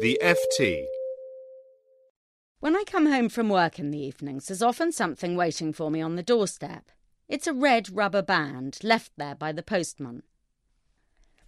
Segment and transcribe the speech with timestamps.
[0.00, 0.86] The FT.
[2.60, 6.00] When I come home from work in the evenings, there's often something waiting for me
[6.00, 6.90] on the doorstep.
[7.28, 10.22] It's a red rubber band left there by the postman.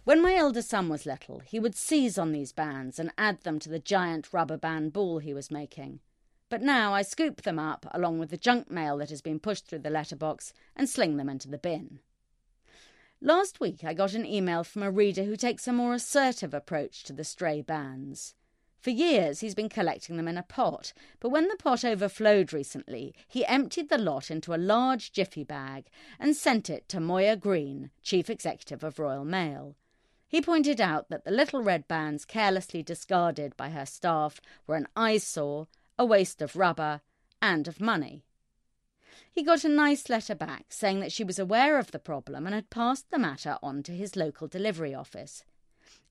[0.03, 3.57] When my elder son was little, he would seize on these bands and add them
[3.57, 6.01] to the giant rubber band ball he was making.
[6.47, 9.65] But now I scoop them up along with the junk mail that has been pushed
[9.65, 12.01] through the letterbox and sling them into the bin.
[13.19, 17.03] Last week I got an email from a reader who takes a more assertive approach
[17.05, 18.35] to the stray bands.
[18.83, 23.15] For years he's been collecting them in a pot, but when the pot overflowed recently,
[23.29, 25.85] he emptied the lot into a large jiffy bag
[26.19, 29.77] and sent it to Moya Greene, chief executive of Royal Mail.
[30.27, 34.89] He pointed out that the little red bands carelessly discarded by her staff were an
[34.97, 36.99] eyesore, a waste of rubber,
[37.41, 38.25] and of money.
[39.31, 42.53] He got a nice letter back saying that she was aware of the problem and
[42.53, 45.45] had passed the matter on to his local delivery office.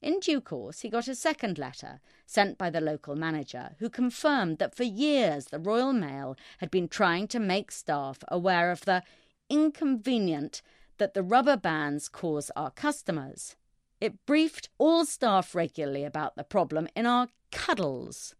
[0.00, 4.58] In due course, he got a second letter sent by the local manager, who confirmed
[4.58, 9.02] that for years the Royal Mail had been trying to make staff aware of the
[9.48, 10.62] inconvenient
[10.98, 13.56] that the rubber bands cause our customers.
[14.00, 18.34] It briefed all staff regularly about the problem in our cuddles,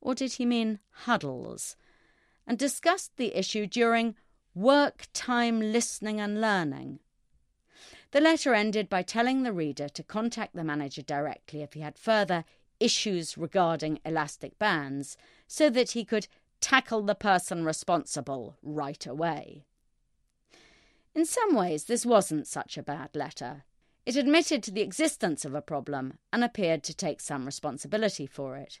[0.00, 1.76] or did he mean huddles,
[2.46, 4.14] and discussed the issue during
[4.54, 7.00] work time listening and learning.
[8.10, 11.98] The letter ended by telling the reader to contact the manager directly if he had
[11.98, 12.44] further
[12.80, 16.26] issues regarding elastic bands so that he could
[16.60, 19.66] tackle the person responsible right away.
[21.14, 23.64] In some ways, this wasn't such a bad letter.
[24.06, 28.56] It admitted to the existence of a problem and appeared to take some responsibility for
[28.56, 28.80] it.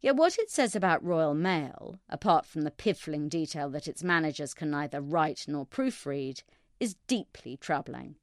[0.00, 4.54] Yet what it says about Royal Mail, apart from the piffling detail that its managers
[4.54, 6.42] can neither write nor proofread,
[6.80, 8.16] is deeply troubling.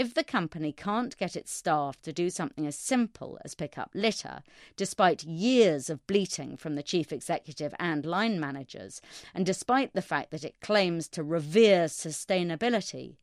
[0.00, 3.90] If the company can't get its staff to do something as simple as pick up
[3.92, 4.42] litter,
[4.74, 9.02] despite years of bleating from the chief executive and line managers,
[9.34, 13.16] and despite the fact that it claims to revere sustainability,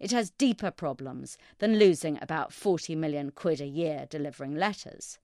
[0.00, 5.20] it has deeper problems than losing about 40 million quid a year delivering letters.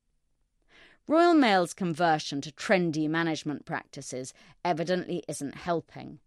[1.09, 4.33] Royal Mail's conversion to trendy management practices
[4.65, 6.21] evidently isn't helping.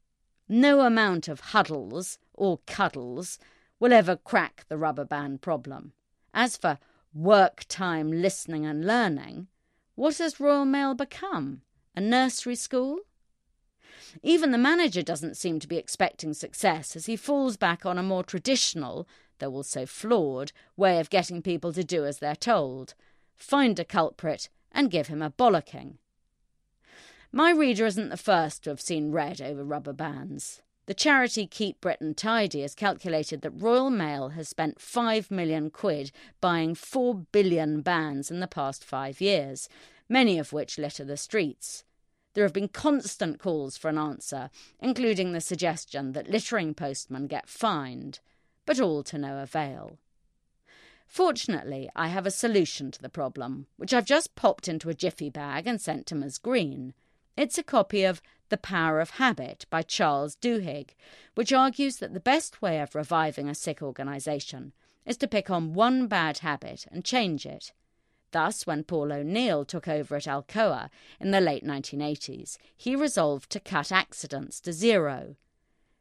[0.49, 3.39] No amount of huddles or cuddles
[3.83, 5.91] will ever crack the rubber band problem.
[6.33, 6.79] As for
[7.13, 9.47] work time listening and learning,
[9.95, 11.63] what has Royal Mail become?
[11.93, 12.99] A nursery school?
[14.21, 18.03] Even the manager doesn't seem to be expecting success as he falls back on a
[18.03, 19.05] more traditional,
[19.39, 22.93] though also flawed, way of getting people to do as they're told
[23.35, 25.95] find a culprit and give him a bollocking.
[27.33, 30.61] My reader isn't the first to have seen red over rubber bands.
[30.85, 36.11] The charity Keep Britain Tidy has calculated that Royal Mail has spent 5 million quid
[36.41, 39.69] buying 4 billion bands in the past five years,
[40.09, 41.85] many of which litter the streets.
[42.33, 44.49] There have been constant calls for an answer,
[44.81, 48.19] including the suggestion that littering postmen get fined,
[48.65, 49.99] but all to no avail.
[51.07, 55.29] Fortunately, I have a solution to the problem, which I've just popped into a jiffy
[55.29, 56.39] bag and sent to Ms.
[56.39, 56.93] Greene.
[57.35, 60.91] It's a copy of The Power of Habit by Charles Duhigg,
[61.33, 64.71] which argues that the best way of reviving a sick organisation
[65.03, 67.73] is to pick on one bad habit and change it.
[68.33, 73.59] Thus, when Paul O'Neill took over at Alcoa in the late 1980s, he resolved to
[73.59, 75.35] cut accidents to zero.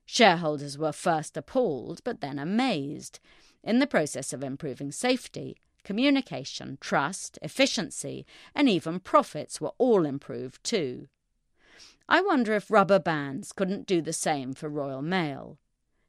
[0.05, 3.21] Shareholders were first appalled, but then amazed.
[3.65, 10.63] In the process of improving safety, communication, trust, efficiency, and even profits were all improved
[10.63, 11.09] too.
[12.09, 15.59] I wonder if rubber bands couldn't do the same for Royal Mail.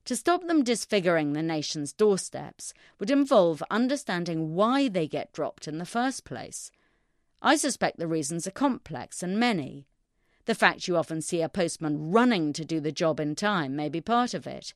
[0.06, 5.78] To stop them disfiguring the nation's doorsteps would involve understanding why they get dropped in
[5.78, 6.72] the first place.
[7.42, 9.88] I suspect the reasons are complex and many.
[10.46, 13.88] The fact you often see a postman running to do the job in time may
[13.88, 14.74] be part of it.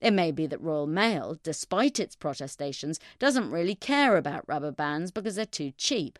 [0.00, 5.10] It may be that Royal Mail, despite its protestations, doesn't really care about rubber bands
[5.10, 6.18] because they're too cheap.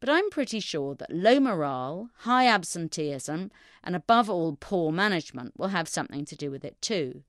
[0.00, 3.50] But I'm pretty sure that low morale, high absenteeism,
[3.82, 7.24] and above all poor management will have something to do with it too.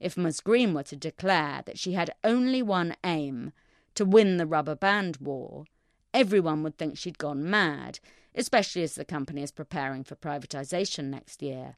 [0.00, 3.52] If Miss Greene were to declare that she had only one aim
[3.94, 5.66] to win the rubber band war,
[6.12, 8.00] everyone would think she'd gone mad,
[8.34, 11.76] especially as the company is preparing for privatisation next year.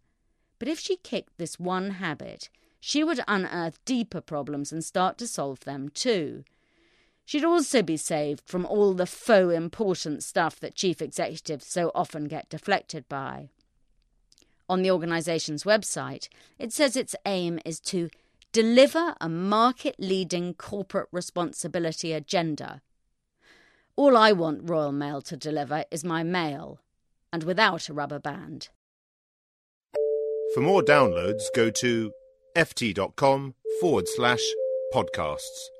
[0.58, 2.48] But if she kicked this one habit,
[2.80, 6.44] she would unearth deeper problems and start to solve them too.
[7.26, 12.26] She'd also be saved from all the faux important stuff that chief executives so often
[12.26, 13.50] get deflected by.
[14.68, 18.08] On the organisation's website, it says its aim is to
[18.52, 22.80] deliver a market leading corporate responsibility agenda.
[23.96, 26.80] All I want Royal Mail to deliver is my mail,
[27.32, 28.68] and without a rubber band.
[30.54, 32.12] For more downloads, go to
[32.54, 34.42] ft.com forward slash
[34.94, 35.75] podcasts.